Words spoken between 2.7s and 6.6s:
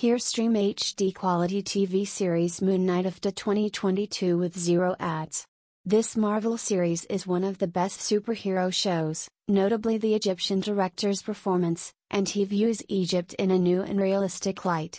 Knight of the 2022 with zero ads. This Marvel